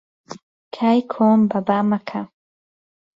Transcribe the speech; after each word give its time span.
کای 0.75 0.99
کۆن 1.11 1.39
بەبا 1.49 1.79
مەکە 1.89 2.21